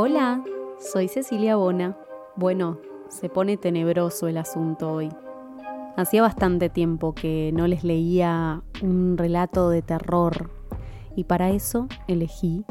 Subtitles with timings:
[0.00, 0.44] Hola,
[0.78, 1.98] soy Cecilia Bona.
[2.36, 2.78] Bueno,
[3.08, 5.08] se pone tenebroso el asunto hoy.
[5.96, 10.52] Hacía bastante tiempo que no les leía un relato de terror
[11.16, 12.64] y para eso elegí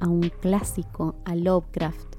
[0.00, 2.16] a un clásico, a Lovecraft,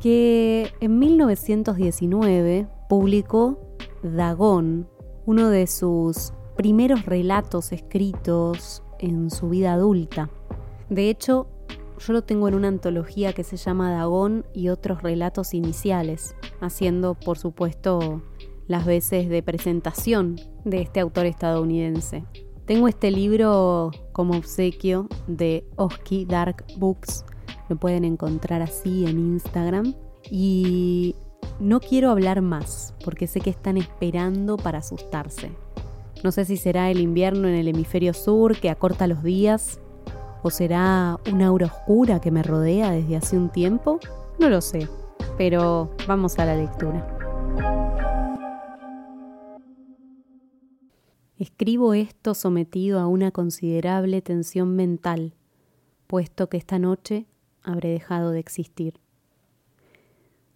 [0.00, 3.58] que en 1919 publicó
[4.04, 4.88] Dagón,
[5.26, 10.30] uno de sus primeros relatos escritos en su vida adulta.
[10.88, 11.48] De hecho,
[11.98, 17.14] yo lo tengo en una antología que se llama Dagón y otros relatos iniciales, haciendo,
[17.14, 18.22] por supuesto,
[18.66, 22.24] las veces de presentación de este autor estadounidense.
[22.66, 27.24] Tengo este libro como obsequio de Oski Dark Books,
[27.68, 29.94] lo pueden encontrar así en Instagram.
[30.30, 31.14] Y
[31.60, 35.50] no quiero hablar más, porque sé que están esperando para asustarse.
[36.24, 39.80] No sé si será el invierno en el hemisferio sur que acorta los días
[40.42, 43.98] ¿O será una aura oscura que me rodea desde hace un tiempo?
[44.38, 44.88] No lo sé,
[45.36, 47.14] pero vamos a la lectura.
[51.38, 55.34] Escribo esto sometido a una considerable tensión mental,
[56.06, 57.26] puesto que esta noche
[57.62, 59.00] habré dejado de existir.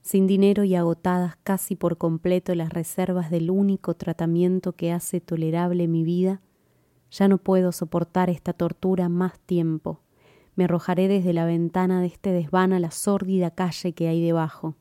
[0.00, 5.86] Sin dinero y agotadas casi por completo las reservas del único tratamiento que hace tolerable
[5.86, 6.40] mi vida,
[7.12, 10.00] ya no puedo soportar esta tortura más tiempo.
[10.56, 14.76] Me arrojaré desde la ventana de este desván a la sórdida calle que hay debajo.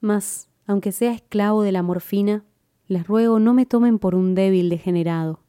[0.00, 2.44] Mas, aunque sea esclavo de la morfina,
[2.86, 5.40] les ruego no me tomen por un débil degenerado.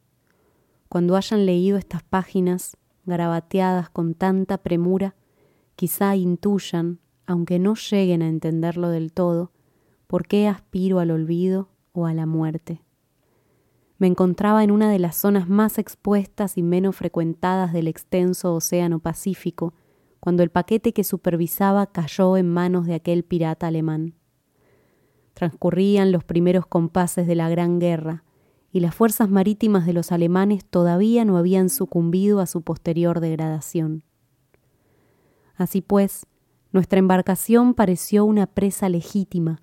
[0.89, 5.15] Cuando hayan leído estas páginas, garabateadas con tanta premura,
[5.77, 9.53] quizá intuyan, aunque no lleguen a entenderlo del todo,
[10.07, 12.81] por qué aspiro al olvido o a la muerte.
[14.01, 18.97] Me encontraba en una de las zonas más expuestas y menos frecuentadas del extenso Océano
[18.97, 19.75] Pacífico,
[20.19, 24.15] cuando el paquete que supervisaba cayó en manos de aquel pirata alemán.
[25.35, 28.23] Transcurrían los primeros compases de la Gran Guerra,
[28.71, 34.01] y las fuerzas marítimas de los alemanes todavía no habían sucumbido a su posterior degradación.
[35.55, 36.25] Así pues,
[36.71, 39.61] nuestra embarcación pareció una presa legítima,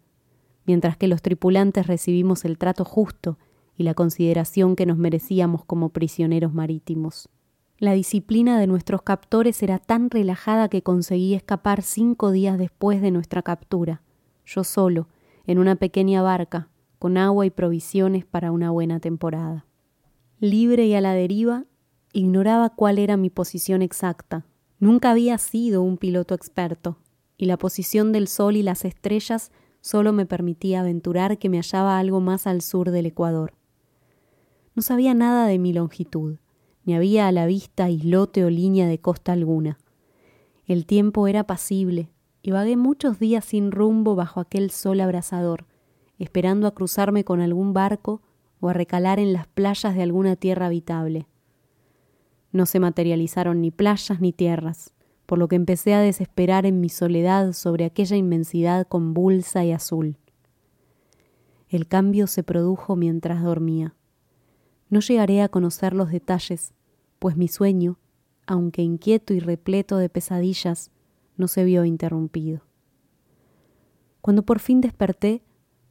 [0.64, 3.36] mientras que los tripulantes recibimos el trato justo
[3.78, 7.30] y la consideración que nos merecíamos como prisioneros marítimos.
[7.78, 13.12] La disciplina de nuestros captores era tan relajada que conseguí escapar cinco días después de
[13.12, 14.02] nuestra captura,
[14.44, 15.06] yo solo,
[15.46, 16.68] en una pequeña barca,
[16.98, 19.64] con agua y provisiones para una buena temporada.
[20.40, 21.64] Libre y a la deriva,
[22.12, 24.44] ignoraba cuál era mi posición exacta.
[24.80, 26.98] Nunca había sido un piloto experto,
[27.36, 32.00] y la posición del sol y las estrellas solo me permitía aventurar que me hallaba
[32.00, 33.52] algo más al sur del Ecuador.
[34.78, 36.36] No sabía nada de mi longitud,
[36.84, 39.76] ni había a la vista islote o línea de costa alguna.
[40.66, 42.10] El tiempo era pasible,
[42.42, 45.66] y vagué muchos días sin rumbo bajo aquel sol abrasador,
[46.20, 48.22] esperando a cruzarme con algún barco
[48.60, 51.26] o a recalar en las playas de alguna tierra habitable.
[52.52, 54.94] No se materializaron ni playas ni tierras,
[55.26, 60.18] por lo que empecé a desesperar en mi soledad sobre aquella inmensidad convulsa y azul.
[61.68, 63.96] El cambio se produjo mientras dormía.
[64.90, 66.72] No llegaré a conocer los detalles,
[67.18, 67.98] pues mi sueño,
[68.46, 70.90] aunque inquieto y repleto de pesadillas,
[71.36, 72.62] no se vio interrumpido.
[74.20, 75.42] Cuando por fin desperté,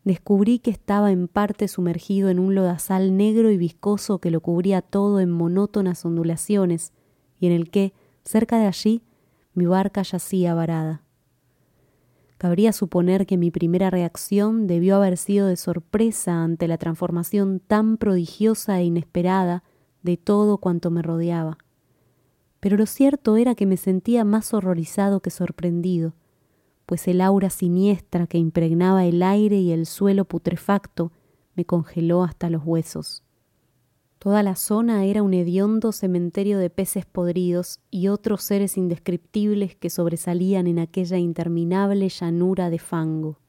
[0.04, 4.82] descubrí que estaba en parte sumergido en un lodazal negro y viscoso que lo cubría
[4.82, 6.94] todo en monótonas ondulaciones
[7.40, 7.94] y en el que,
[8.24, 9.04] cerca de allí,
[9.54, 11.07] mi barca yacía varada.
[12.38, 17.98] Cabría suponer que mi primera reacción debió haber sido de sorpresa ante la transformación tan
[17.98, 19.64] prodigiosa e inesperada
[20.04, 21.58] de todo cuanto me rodeaba.
[22.60, 26.14] Pero lo cierto era que me sentía más horrorizado que sorprendido,
[26.86, 31.12] pues el aura siniestra que impregnaba el aire y el suelo putrefacto
[31.56, 33.24] me congeló hasta los huesos.
[34.20, 39.92] Toda la zona era un hediondo cementerio de peces podridos y otros seres indescriptibles que
[39.92, 43.40] sobresalían en aquella interminable llanura de fango.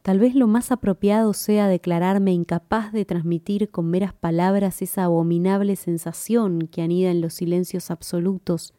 [0.00, 5.76] Tal vez lo más apropiado sea declararme incapaz de transmitir con meras palabras esa abominable
[5.76, 8.72] sensación que anida en los silencios absolutos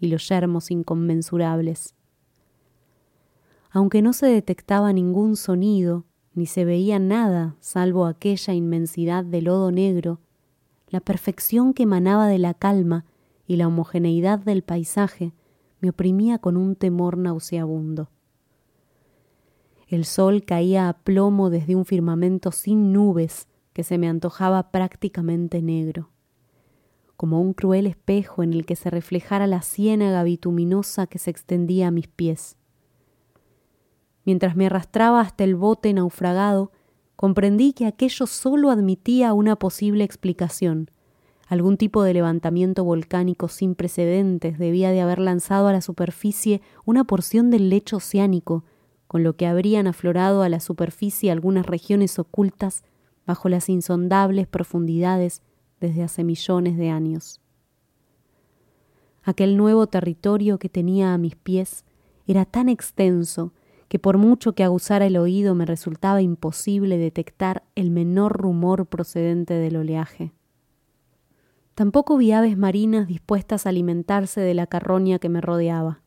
[0.00, 1.94] y los yermos inconmensurables.
[3.70, 6.04] Aunque no se detectaba ningún sonido,
[6.34, 10.20] ni se veía nada salvo aquella inmensidad de lodo negro,
[10.90, 13.04] la perfección que emanaba de la calma
[13.46, 15.32] y la homogeneidad del paisaje
[15.80, 18.10] me oprimía con un temor nauseabundo.
[19.86, 25.62] El sol caía a plomo desde un firmamento sin nubes que se me antojaba prácticamente
[25.62, 26.10] negro,
[27.16, 31.88] como un cruel espejo en el que se reflejara la ciénaga bituminosa que se extendía
[31.88, 32.56] a mis pies.
[34.24, 36.70] Mientras me arrastraba hasta el bote naufragado,
[37.18, 40.88] comprendí que aquello solo admitía una posible explicación.
[41.48, 47.02] Algún tipo de levantamiento volcánico sin precedentes debía de haber lanzado a la superficie una
[47.02, 48.62] porción del lecho oceánico,
[49.08, 52.84] con lo que habrían aflorado a la superficie algunas regiones ocultas
[53.26, 55.42] bajo las insondables profundidades
[55.80, 57.40] desde hace millones de años.
[59.24, 61.84] Aquel nuevo territorio que tenía a mis pies
[62.28, 63.52] era tan extenso
[63.88, 69.54] que por mucho que aguzara el oído me resultaba imposible detectar el menor rumor procedente
[69.54, 70.32] del oleaje.
[71.74, 76.02] Tampoco vi aves marinas dispuestas a alimentarse de la carroña que me rodeaba.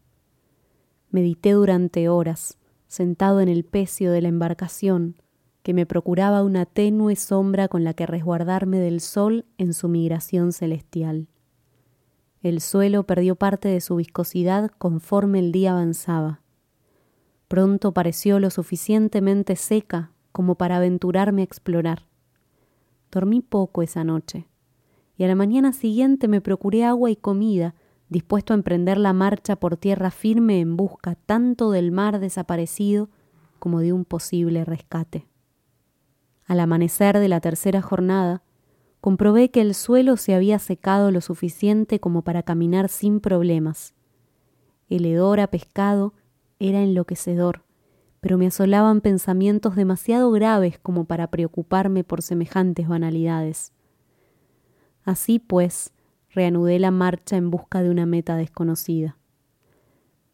[1.10, 2.58] Medité durante horas,
[2.88, 5.16] sentado en el pecio de la embarcación,
[5.64, 10.52] que me procuraba una tenue sombra con la que resguardarme del sol en su migración
[10.52, 11.28] celestial.
[12.42, 16.41] El suelo perdió parte de su viscosidad conforme el día avanzaba.
[17.52, 22.08] Pronto pareció lo suficientemente seca como para aventurarme a explorar.
[23.12, 24.48] Dormí poco esa noche,
[25.18, 27.76] y a la mañana siguiente me procuré agua y comida,
[28.08, 33.10] dispuesto a emprender la marcha por tierra firme en busca tanto del mar desaparecido
[33.60, 35.28] como de un posible rescate.
[36.46, 38.44] Al amanecer de la tercera jornada,
[39.02, 43.94] comprobé que el suelo se había secado lo suficiente como para caminar sin problemas.
[44.88, 46.14] El hedor a pescado
[46.62, 47.64] era enloquecedor,
[48.20, 53.74] pero me asolaban pensamientos demasiado graves como para preocuparme por semejantes banalidades.
[55.04, 55.92] Así pues,
[56.30, 59.18] reanudé la marcha en busca de una meta desconocida.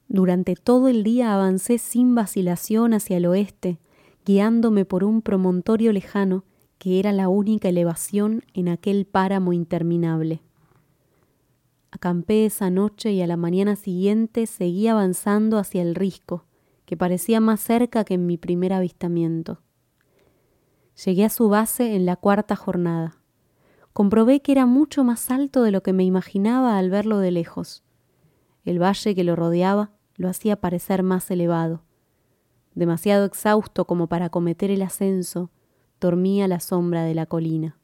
[0.10, 3.80] Durante todo el día avancé sin vacilación hacia el oeste,
[4.26, 6.44] guiándome por un promontorio lejano
[6.78, 10.42] que era la única elevación en aquel páramo interminable.
[11.92, 16.46] Acampé esa noche y a la mañana siguiente seguí avanzando hacia el risco,
[16.86, 19.62] que parecía más cerca que en mi primer avistamiento.
[21.06, 23.18] Llegué a su base en la cuarta jornada.
[23.94, 27.84] Comprobé que era mucho más alto de lo que me imaginaba al verlo de lejos.
[28.64, 31.84] El valle que lo rodeaba lo hacía parecer más elevado
[32.78, 35.50] demasiado exhausto como para acometer el ascenso,
[36.00, 37.80] dormía a la sombra de la colina.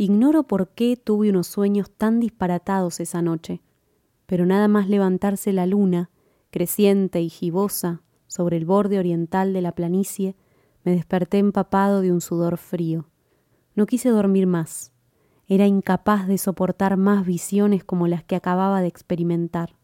[0.00, 3.62] Ignoro por qué tuve unos sueños tan disparatados esa noche,
[4.26, 6.10] pero nada más levantarse la luna,
[6.50, 10.36] creciente y gibosa, sobre el borde oriental de la planicie,
[10.84, 13.08] me desperté empapado de un sudor frío.
[13.74, 14.92] No quise dormir más.
[15.48, 19.74] Era incapaz de soportar más visiones como las que acababa de experimentar.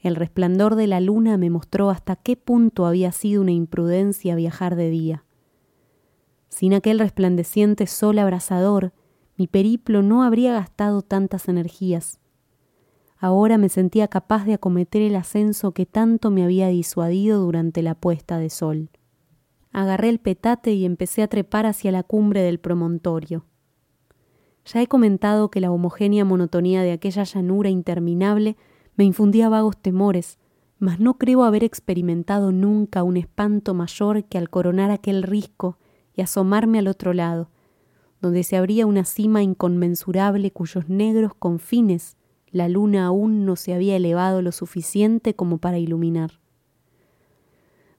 [0.00, 4.74] El resplandor de la luna me mostró hasta qué punto había sido una imprudencia viajar
[4.74, 5.24] de día.
[6.48, 8.92] Sin aquel resplandeciente sol abrasador,
[9.36, 12.20] mi periplo no habría gastado tantas energías.
[13.18, 17.94] Ahora me sentía capaz de acometer el ascenso que tanto me había disuadido durante la
[17.94, 18.90] puesta de sol.
[19.72, 23.44] Agarré el petate y empecé a trepar hacia la cumbre del promontorio.
[24.64, 28.56] Ya he comentado que la homogénea monotonía de aquella llanura interminable
[28.96, 30.38] me infundía vagos temores,
[30.78, 35.78] mas no creo haber experimentado nunca un espanto mayor que al coronar aquel risco
[36.14, 37.50] y asomarme al otro lado,
[38.20, 42.16] donde se abría una cima inconmensurable cuyos negros confines
[42.50, 46.40] la luna aún no se había elevado lo suficiente como para iluminar.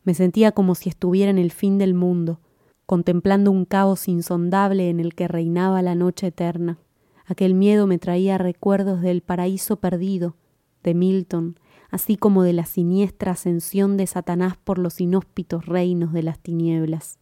[0.04, 2.40] Me sentía como si estuviera en el fin del mundo,
[2.86, 6.80] contemplando un caos insondable en el que reinaba la noche eterna.
[7.26, 10.38] Aquel miedo me traía recuerdos del paraíso perdido,
[10.82, 11.60] de Milton,
[11.92, 17.20] así como de la siniestra ascensión de Satanás por los inhóspitos reinos de las tinieblas.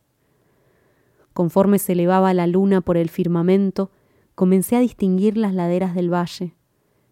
[1.36, 3.92] Conforme se elevaba la luna por el firmamento,
[4.36, 6.56] comencé a distinguir las laderas del valle.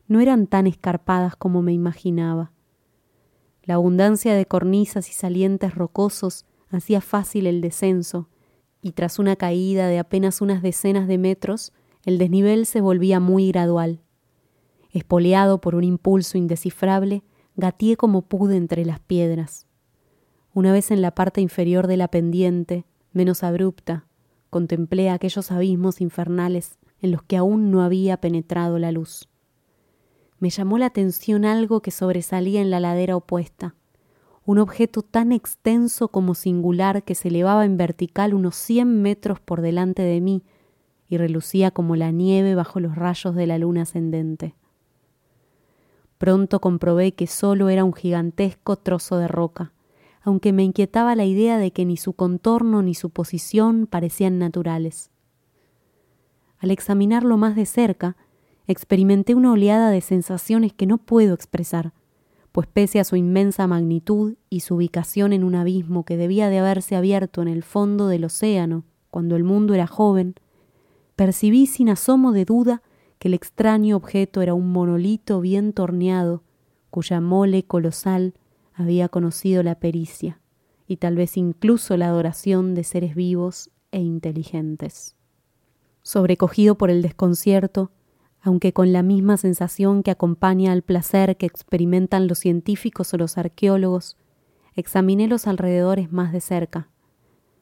[0.07, 2.53] No eran tan escarpadas como me imaginaba.
[3.63, 8.29] La abundancia de cornisas y salientes rocosos hacía fácil el descenso,
[8.81, 11.73] y tras una caída de apenas unas decenas de metros,
[12.05, 13.99] el desnivel se volvía muy gradual.
[14.91, 17.23] Espoleado por un impulso indescifrable,
[17.57, 19.67] gateé como pude entre las piedras.
[20.53, 24.07] Una vez en la parte inferior de la pendiente, menos abrupta,
[24.53, 29.27] contemplé aquellos abismos infernales en los que aún no había penetrado la luz.
[30.37, 33.73] Me llamó la atención algo que sobresalía en la ladera opuesta,
[34.45, 39.61] un objeto tan extenso como singular que se elevaba en vertical unos cien metros por
[39.61, 40.43] delante de mí
[41.09, 44.53] y relucía como la nieve bajo los rayos de la luna ascendente.
[46.19, 49.72] Pronto comprobé que solo era un gigantesco trozo de roca,
[50.23, 55.11] aunque me inquietaba la idea de que ni su contorno ni su posición parecían naturales.
[56.57, 58.15] Al examinarlo más de cerca,
[58.65, 61.93] experimenté una oleada de sensaciones que no puedo expresar,
[62.53, 66.59] pues pese a su inmensa magnitud y su ubicación en un abismo que debía de
[66.59, 70.33] haberse abierto en el fondo del océano cuando el mundo era joven,
[71.15, 72.81] percibí sin asomo de duda
[73.19, 76.41] que el extraño objeto era un monolito bien torneado,
[76.89, 78.33] cuya mole colosal
[78.73, 80.39] había conocido la pericia
[80.87, 85.15] y tal vez incluso la adoración de seres vivos e inteligentes.
[86.01, 87.91] Sobrecogido por el desconcierto,
[88.41, 93.37] aunque con la misma sensación que acompaña al placer que experimentan los científicos o los
[93.37, 94.17] arqueólogos,
[94.75, 96.89] examiné los alrededores más de cerca.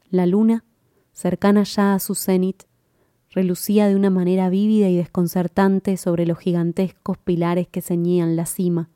[0.09, 0.65] La luna,
[1.13, 2.63] cercana ya a su cenit,
[3.29, 8.89] relucía de una manera vívida y desconcertante sobre los gigantescos pilares que ceñían la cima,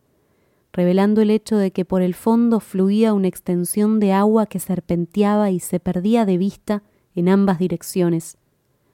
[0.76, 5.50] revelando el hecho de que por el fondo fluía una extensión de agua que serpenteaba
[5.50, 8.38] y se perdía de vista en ambas direcciones,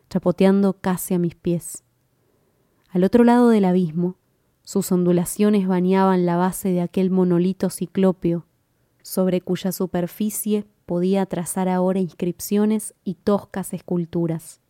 [0.08, 1.84] chapoteando casi a mis pies.
[2.90, 4.18] Al otro lado del abismo,
[4.62, 8.46] sus ondulaciones bañaban la base de aquel monolito ciclópeo,
[9.02, 14.62] sobre cuya superficie podía trazar ahora inscripciones y toscas esculturas.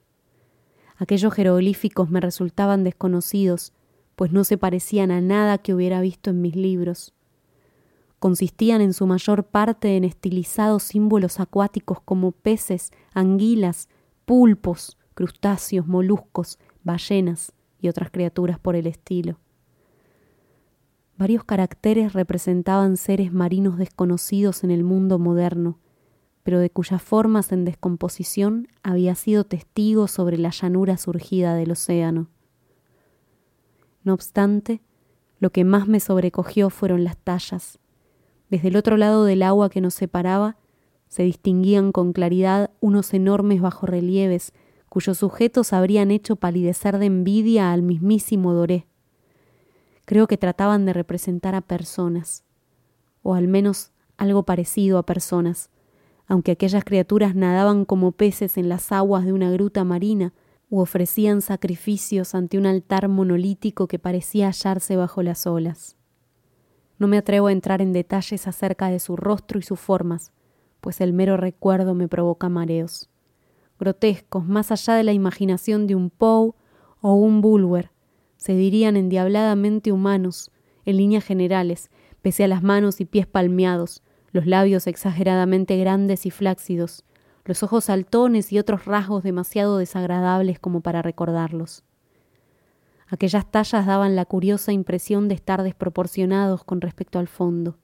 [0.95, 3.73] Aquellos jeroglíficos me resultaban desconocidos,
[4.21, 7.15] pues no se parecían a nada que hubiera visto en mis libros.
[8.19, 13.89] Consistían en su mayor parte en estilizados símbolos acuáticos como peces, anguilas,
[14.25, 19.39] pulpos, crustáceos, moluscos, ballenas, y otras criaturas por el estilo.
[21.17, 25.79] Varios caracteres representaban seres marinos desconocidos en el mundo moderno,
[26.43, 32.27] pero de cuyas formas en descomposición había sido testigo sobre la llanura surgida del océano.
[34.03, 34.81] No obstante,
[35.39, 37.79] lo que más me sobrecogió fueron las tallas.
[38.49, 40.57] Desde el otro lado del agua que nos separaba,
[41.07, 44.53] se distinguían con claridad unos enormes bajorrelieves
[44.87, 48.87] cuyos sujetos habrían hecho palidecer de envidia al mismísimo Doré.
[50.05, 52.43] Creo que trataban de representar a personas,
[53.23, 55.69] o al menos algo parecido a personas,
[56.27, 60.33] aunque aquellas criaturas nadaban como peces en las aguas de una gruta marina
[60.71, 65.95] u ofrecían sacrificios ante un altar monolítico que parecía hallarse bajo las olas.
[66.97, 70.31] No me atrevo a entrar en detalles acerca de su rostro y sus formas,
[70.79, 73.11] pues el mero recuerdo me provoca mareos
[73.81, 76.53] grotescos, más allá de la imaginación de un Poe
[77.01, 77.89] o un Bulwer,
[78.37, 80.51] se dirían endiabladamente humanos,
[80.85, 81.89] en líneas generales,
[82.21, 87.03] pese a las manos y pies palmeados, los labios exageradamente grandes y flácidos,
[87.45, 91.83] los ojos saltones y otros rasgos demasiado desagradables como para recordarlos.
[93.07, 97.77] Aquellas tallas daban la curiosa impresión de estar desproporcionados con respecto al fondo,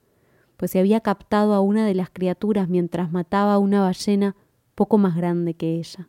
[0.56, 4.36] pues se había captado a una de las criaturas mientras mataba a una ballena
[4.74, 6.08] poco más grande que ella.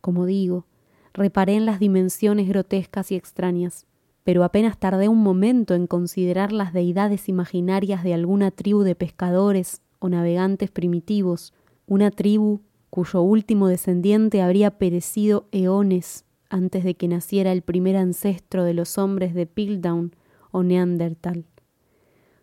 [0.00, 0.66] Como digo,
[1.12, 3.86] reparé en las dimensiones grotescas y extrañas,
[4.24, 9.82] pero apenas tardé un momento en considerar las deidades imaginarias de alguna tribu de pescadores
[9.98, 11.54] o navegantes primitivos,
[11.86, 18.64] una tribu cuyo último descendiente habría perecido eones antes de que naciera el primer ancestro
[18.64, 20.14] de los hombres de Piltdown
[20.50, 21.46] o Neandertal.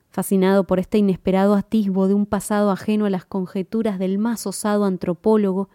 [0.10, 4.86] Fascinado por este inesperado atisbo de un pasado ajeno a las conjeturas del más osado
[4.86, 5.70] antropólogo,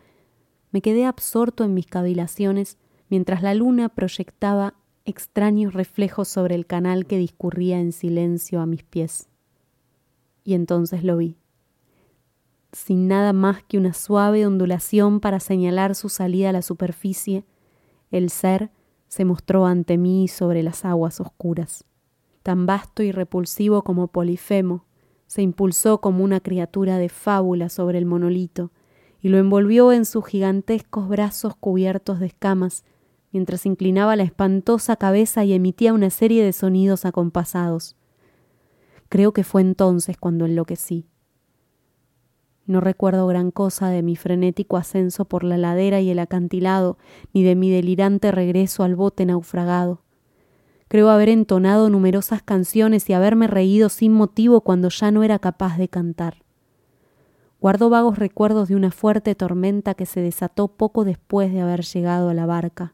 [0.70, 7.06] me quedé absorto en mis cavilaciones mientras la luna proyectaba extraños reflejos sobre el canal
[7.06, 9.28] que discurría en silencio a mis pies.
[10.44, 11.36] Y entonces lo vi.
[12.72, 17.44] Sin nada más que una suave ondulación para señalar su salida a la superficie,
[18.10, 18.70] el ser
[19.08, 21.84] se mostró ante mí sobre las aguas oscuras
[22.48, 24.86] tan vasto y repulsivo como Polifemo,
[25.26, 28.72] se impulsó como una criatura de fábula sobre el monolito
[29.20, 32.84] y lo envolvió en sus gigantescos brazos cubiertos de escamas,
[33.32, 37.96] mientras inclinaba la espantosa cabeza y emitía una serie de sonidos acompasados.
[39.10, 41.04] Creo que fue entonces cuando enloquecí.
[42.68, 46.98] No recuerdo gran cosa de mi frenético ascenso por la ladera y el acantilado,
[47.32, 50.02] ni de mi delirante regreso al bote naufragado.
[50.88, 55.78] Creo haber entonado numerosas canciones y haberme reído sin motivo cuando ya no era capaz
[55.78, 56.44] de cantar.
[57.58, 62.28] Guardo vagos recuerdos de una fuerte tormenta que se desató poco después de haber llegado
[62.28, 62.92] a la barca.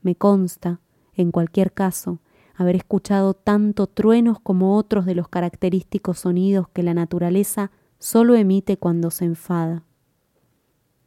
[0.00, 0.80] Me consta,
[1.12, 2.20] en cualquier caso,
[2.54, 8.76] haber escuchado tanto truenos como otros de los característicos sonidos que la naturaleza solo emite
[8.76, 9.84] cuando se enfada.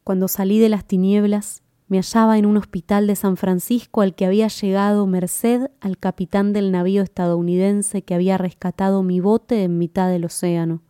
[0.04, 4.24] Cuando salí de las tinieblas, me hallaba en un hospital de San Francisco al que
[4.24, 10.08] había llegado merced al capitán del navío estadounidense que había rescatado mi bote en mitad
[10.08, 10.82] del océano.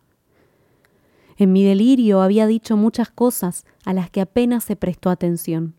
[1.37, 5.75] En mi delirio había dicho muchas cosas a las que apenas se prestó atención.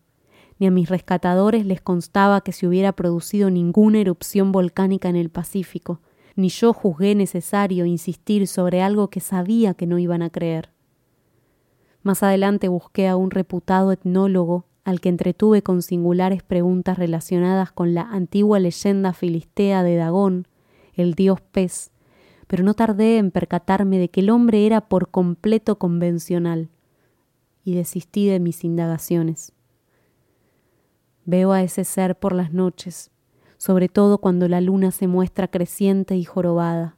[0.59, 5.29] Ni a mis rescatadores les constaba que se hubiera producido ninguna erupción volcánica en el
[5.29, 6.01] Pacífico,
[6.35, 10.69] ni yo juzgué necesario insistir sobre algo que sabía que no iban a creer.
[12.03, 17.95] Más adelante busqué a un reputado etnólogo al que entretuve con singulares preguntas relacionadas con
[17.95, 20.47] la antigua leyenda filistea de Dagón,
[20.93, 21.91] el dios pez,
[22.47, 26.69] pero no tardé en percatarme de que el hombre era por completo convencional,
[27.63, 29.53] y desistí de mis indagaciones.
[31.25, 33.09] Veo a ese ser por las noches,
[33.57, 36.97] sobre todo cuando la luna se muestra creciente y jorobada.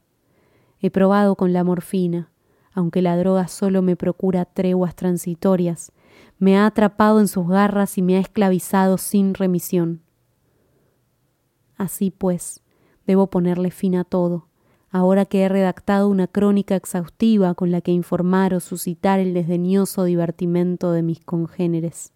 [0.80, 2.30] He probado con la morfina,
[2.72, 5.92] aunque la droga solo me procura treguas transitorias,
[6.38, 10.02] me ha atrapado en sus garras y me ha esclavizado sin remisión.
[11.76, 12.62] Así pues,
[13.06, 14.48] debo ponerle fin a todo,
[14.90, 20.04] ahora que he redactado una crónica exhaustiva con la que informar o suscitar el desdeñoso
[20.04, 22.12] divertimento de mis congéneres.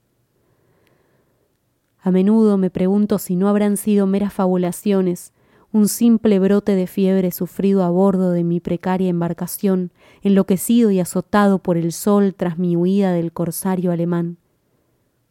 [2.02, 5.32] A menudo me pregunto si no habrán sido meras fabulaciones,
[5.70, 11.60] un simple brote de fiebre sufrido a bordo de mi precaria embarcación, enloquecido y azotado
[11.60, 14.36] por el sol tras mi huida del corsario alemán.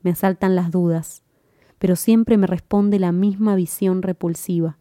[0.02, 1.24] Me asaltan las dudas,
[1.78, 4.78] pero siempre me responde la misma visión repulsiva.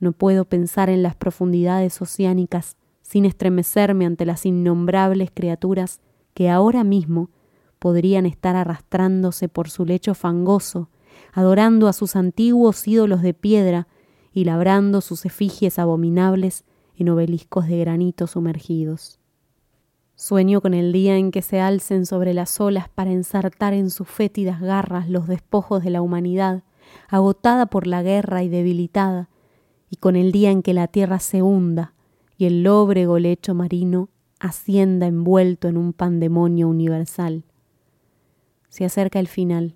[0.00, 6.00] No puedo pensar en las profundidades oceánicas sin estremecerme ante las innombrables criaturas
[6.34, 7.30] que ahora mismo
[7.78, 10.88] podrían estar arrastrándose por su lecho fangoso,
[11.32, 13.88] adorando a sus antiguos ídolos de piedra
[14.32, 16.64] y labrando sus efigies abominables
[16.96, 19.18] en obeliscos de granito sumergidos.
[20.14, 24.08] Sueño con el día en que se alcen sobre las olas para ensartar en sus
[24.08, 26.64] fétidas garras los despojos de la humanidad,
[27.08, 29.28] agotada por la guerra y debilitada,
[29.90, 31.92] y con el día en que la tierra se hunda
[32.38, 34.08] y el lóbrego lecho marino
[34.40, 37.44] ascienda envuelto en un pandemonio universal.
[38.76, 39.74] Se acerca el final.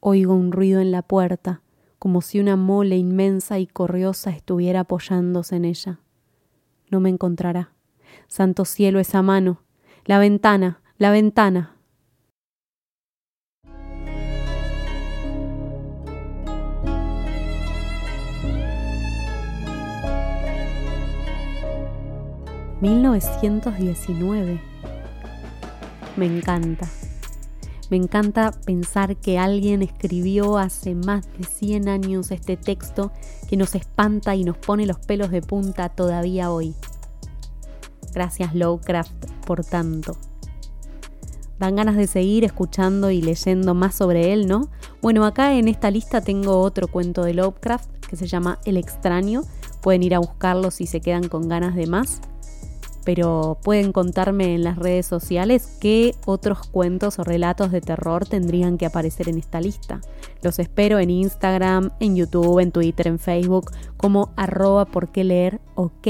[0.00, 1.60] Oigo un ruido en la puerta,
[1.98, 6.00] como si una mole inmensa y corriosa estuviera apoyándose en ella.
[6.90, 7.74] No me encontrará.
[8.26, 9.60] Santo cielo, esa mano.
[10.06, 11.76] La ventana, la ventana.
[22.80, 24.60] ¿1919?
[26.16, 26.88] Me encanta.
[27.90, 33.12] Me encanta pensar que alguien escribió hace más de 100 años este texto
[33.48, 36.74] que nos espanta y nos pone los pelos de punta todavía hoy.
[38.12, 40.16] Gracias Lovecraft por tanto.
[41.58, 44.68] Dan ganas de seguir escuchando y leyendo más sobre él, ¿no?
[45.02, 49.42] Bueno, acá en esta lista tengo otro cuento de Lovecraft que se llama El extraño.
[49.80, 52.20] Pueden ir a buscarlo si se quedan con ganas de más
[53.08, 58.76] pero pueden contarme en las redes sociales qué otros cuentos o relatos de terror tendrían
[58.76, 60.02] que aparecer en esta lista.
[60.42, 65.58] Los espero en Instagram, en YouTube, en Twitter, en Facebook, como arroba por qué leer
[65.74, 66.06] ok.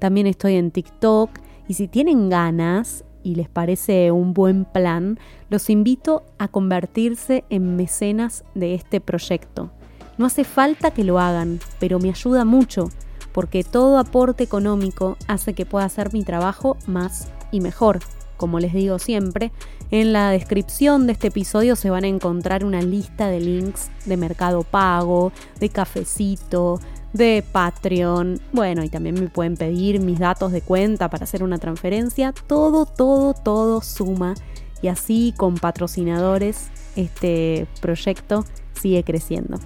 [0.00, 1.30] También estoy en TikTok
[1.68, 7.76] y si tienen ganas y les parece un buen plan, los invito a convertirse en
[7.76, 9.70] mecenas de este proyecto.
[10.18, 12.88] No hace falta que lo hagan, pero me ayuda mucho
[13.36, 17.98] porque todo aporte económico hace que pueda hacer mi trabajo más y mejor.
[18.38, 19.52] Como les digo siempre,
[19.90, 24.16] en la descripción de este episodio se van a encontrar una lista de links de
[24.16, 26.80] Mercado Pago, de Cafecito,
[27.12, 28.40] de Patreon.
[28.52, 32.32] Bueno, y también me pueden pedir mis datos de cuenta para hacer una transferencia.
[32.46, 34.32] Todo, todo, todo suma.
[34.80, 38.46] Y así con patrocinadores este proyecto
[38.80, 39.58] sigue creciendo.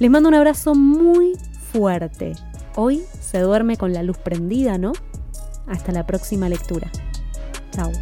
[0.00, 1.34] Les mando un abrazo muy
[1.70, 2.34] fuerte.
[2.76, 4.92] Hoy se duerme con la luz prendida, ¿no?
[5.66, 6.90] Hasta la próxima lectura.
[7.70, 7.92] Chao.